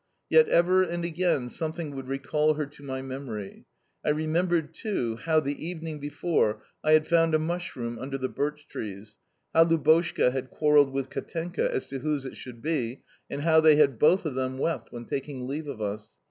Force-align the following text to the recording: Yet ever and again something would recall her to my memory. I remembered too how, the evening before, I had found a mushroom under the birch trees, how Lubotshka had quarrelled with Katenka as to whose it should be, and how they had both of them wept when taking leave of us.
Yet 0.31 0.49
ever 0.49 0.81
and 0.81 1.05
again 1.05 1.47
something 1.49 1.95
would 1.95 2.07
recall 2.07 2.55
her 2.55 2.65
to 2.65 2.81
my 2.81 3.03
memory. 3.03 3.65
I 4.03 4.09
remembered 4.09 4.73
too 4.73 5.17
how, 5.17 5.39
the 5.39 5.63
evening 5.63 5.99
before, 5.99 6.63
I 6.83 6.93
had 6.93 7.05
found 7.05 7.35
a 7.35 7.37
mushroom 7.37 7.99
under 7.99 8.17
the 8.17 8.27
birch 8.27 8.67
trees, 8.67 9.17
how 9.53 9.65
Lubotshka 9.65 10.31
had 10.31 10.49
quarrelled 10.49 10.91
with 10.91 11.11
Katenka 11.11 11.71
as 11.71 11.85
to 11.85 11.99
whose 11.99 12.25
it 12.25 12.35
should 12.35 12.63
be, 12.63 13.03
and 13.29 13.41
how 13.43 13.61
they 13.61 13.75
had 13.75 13.99
both 13.99 14.25
of 14.25 14.33
them 14.33 14.57
wept 14.57 14.91
when 14.91 15.05
taking 15.05 15.45
leave 15.45 15.67
of 15.67 15.79
us. 15.83 16.15